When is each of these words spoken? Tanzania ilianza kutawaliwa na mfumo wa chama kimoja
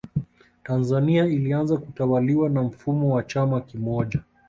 Tanzania 0.63 1.25
ilianza 1.25 1.77
kutawaliwa 1.77 2.49
na 2.49 2.63
mfumo 2.63 3.15
wa 3.15 3.23
chama 3.23 3.61
kimoja 3.61 4.19